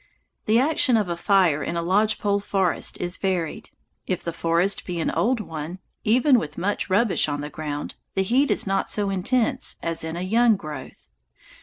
[0.47, 3.69] The action of a fire in a lodge pole forest is varied.
[4.07, 8.23] If the forest be an old one, even with much rubbish on the ground the
[8.23, 11.07] heat is not so intense as in a young growth.